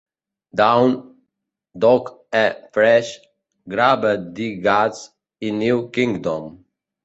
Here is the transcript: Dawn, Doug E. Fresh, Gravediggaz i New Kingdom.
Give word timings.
Dawn, 0.55 1.13
Doug 1.81 2.03
E. 2.33 2.45
Fresh, 2.73 3.09
Gravediggaz 3.73 4.99
i 5.41 5.51
New 5.61 5.89
Kingdom. 5.99 6.53